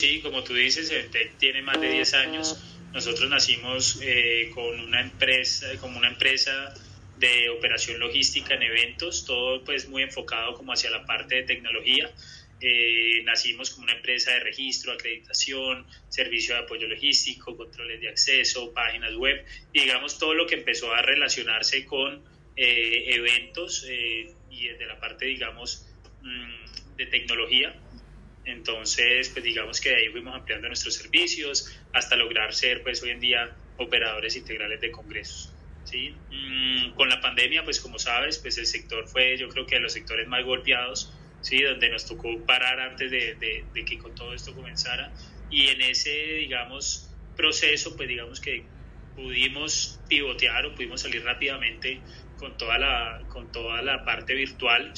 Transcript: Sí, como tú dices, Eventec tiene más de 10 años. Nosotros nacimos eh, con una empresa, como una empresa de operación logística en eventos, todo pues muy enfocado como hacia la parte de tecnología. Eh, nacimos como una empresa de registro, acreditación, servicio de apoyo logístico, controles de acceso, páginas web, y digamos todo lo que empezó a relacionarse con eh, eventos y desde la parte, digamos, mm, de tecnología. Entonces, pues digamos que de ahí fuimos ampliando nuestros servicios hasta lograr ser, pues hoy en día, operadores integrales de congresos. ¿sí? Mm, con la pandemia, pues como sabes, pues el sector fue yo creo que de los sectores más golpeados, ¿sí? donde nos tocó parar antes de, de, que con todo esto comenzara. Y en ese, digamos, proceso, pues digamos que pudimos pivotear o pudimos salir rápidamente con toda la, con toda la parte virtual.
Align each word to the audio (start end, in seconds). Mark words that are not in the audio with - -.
Sí, 0.00 0.22
como 0.22 0.42
tú 0.42 0.54
dices, 0.54 0.90
Eventec 0.90 1.36
tiene 1.36 1.60
más 1.60 1.78
de 1.78 1.92
10 1.92 2.14
años. 2.14 2.58
Nosotros 2.94 3.28
nacimos 3.28 4.00
eh, 4.00 4.50
con 4.54 4.80
una 4.80 5.02
empresa, 5.02 5.66
como 5.78 5.98
una 5.98 6.08
empresa 6.08 6.72
de 7.18 7.50
operación 7.50 8.00
logística 8.00 8.54
en 8.54 8.62
eventos, 8.62 9.26
todo 9.26 9.62
pues 9.62 9.90
muy 9.90 10.02
enfocado 10.02 10.54
como 10.54 10.72
hacia 10.72 10.88
la 10.88 11.04
parte 11.04 11.34
de 11.34 11.42
tecnología. 11.42 12.10
Eh, 12.62 13.22
nacimos 13.24 13.68
como 13.68 13.84
una 13.84 13.92
empresa 13.92 14.30
de 14.30 14.40
registro, 14.40 14.92
acreditación, 14.92 15.86
servicio 16.08 16.54
de 16.54 16.62
apoyo 16.62 16.88
logístico, 16.88 17.54
controles 17.54 18.00
de 18.00 18.08
acceso, 18.08 18.72
páginas 18.72 19.14
web, 19.16 19.44
y 19.74 19.80
digamos 19.80 20.18
todo 20.18 20.32
lo 20.32 20.46
que 20.46 20.54
empezó 20.54 20.94
a 20.94 21.02
relacionarse 21.02 21.84
con 21.84 22.24
eh, 22.56 23.04
eventos 23.16 23.86
y 23.86 24.66
desde 24.66 24.86
la 24.86 24.98
parte, 24.98 25.26
digamos, 25.26 25.86
mm, 26.22 26.96
de 26.96 27.04
tecnología. 27.04 27.78
Entonces, 28.44 29.28
pues 29.28 29.44
digamos 29.44 29.80
que 29.80 29.90
de 29.90 29.96
ahí 29.96 30.08
fuimos 30.08 30.34
ampliando 30.34 30.68
nuestros 30.68 30.94
servicios 30.94 31.78
hasta 31.92 32.16
lograr 32.16 32.54
ser, 32.54 32.82
pues 32.82 33.02
hoy 33.02 33.10
en 33.10 33.20
día, 33.20 33.54
operadores 33.76 34.36
integrales 34.36 34.80
de 34.80 34.90
congresos. 34.90 35.52
¿sí? 35.84 36.14
Mm, 36.30 36.94
con 36.94 37.08
la 37.08 37.20
pandemia, 37.20 37.64
pues 37.64 37.80
como 37.80 37.98
sabes, 37.98 38.38
pues 38.38 38.58
el 38.58 38.66
sector 38.66 39.08
fue 39.08 39.36
yo 39.38 39.48
creo 39.48 39.66
que 39.66 39.76
de 39.76 39.82
los 39.82 39.92
sectores 39.92 40.26
más 40.28 40.44
golpeados, 40.44 41.12
¿sí? 41.40 41.62
donde 41.62 41.90
nos 41.90 42.06
tocó 42.06 42.38
parar 42.44 42.80
antes 42.80 43.10
de, 43.10 43.64
de, 43.72 43.84
que 43.84 43.98
con 43.98 44.14
todo 44.14 44.34
esto 44.34 44.54
comenzara. 44.54 45.12
Y 45.50 45.66
en 45.68 45.80
ese, 45.82 46.10
digamos, 46.10 47.10
proceso, 47.36 47.96
pues 47.96 48.08
digamos 48.08 48.40
que 48.40 48.64
pudimos 49.16 50.00
pivotear 50.08 50.66
o 50.66 50.74
pudimos 50.74 51.02
salir 51.02 51.24
rápidamente 51.24 52.00
con 52.38 52.56
toda 52.56 52.78
la, 52.78 53.22
con 53.28 53.50
toda 53.52 53.82
la 53.82 54.04
parte 54.04 54.34
virtual. 54.34 54.92